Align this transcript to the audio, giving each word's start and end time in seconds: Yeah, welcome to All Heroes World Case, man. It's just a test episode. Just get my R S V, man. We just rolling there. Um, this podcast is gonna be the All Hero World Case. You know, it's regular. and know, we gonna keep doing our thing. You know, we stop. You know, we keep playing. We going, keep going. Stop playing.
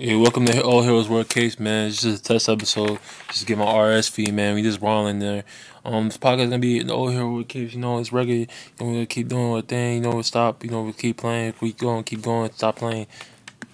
Yeah, 0.00 0.14
welcome 0.14 0.46
to 0.46 0.62
All 0.62 0.82
Heroes 0.82 1.08
World 1.08 1.28
Case, 1.28 1.58
man. 1.58 1.88
It's 1.88 2.02
just 2.02 2.24
a 2.24 2.32
test 2.34 2.48
episode. 2.48 3.00
Just 3.32 3.48
get 3.48 3.58
my 3.58 3.64
R 3.64 3.90
S 3.90 4.08
V, 4.08 4.30
man. 4.30 4.54
We 4.54 4.62
just 4.62 4.80
rolling 4.80 5.18
there. 5.18 5.42
Um, 5.84 6.04
this 6.04 6.16
podcast 6.16 6.42
is 6.42 6.50
gonna 6.50 6.60
be 6.60 6.80
the 6.84 6.94
All 6.94 7.08
Hero 7.08 7.28
World 7.32 7.48
Case. 7.48 7.74
You 7.74 7.80
know, 7.80 7.98
it's 7.98 8.12
regular. 8.12 8.42
and 8.42 8.48
know, 8.78 8.86
we 8.86 8.92
gonna 8.92 9.06
keep 9.06 9.26
doing 9.26 9.52
our 9.54 9.60
thing. 9.60 9.94
You 9.96 10.00
know, 10.02 10.12
we 10.12 10.22
stop. 10.22 10.62
You 10.62 10.70
know, 10.70 10.82
we 10.82 10.92
keep 10.92 11.16
playing. 11.16 11.54
We 11.60 11.72
going, 11.72 12.04
keep 12.04 12.22
going. 12.22 12.52
Stop 12.52 12.76
playing. 12.76 13.08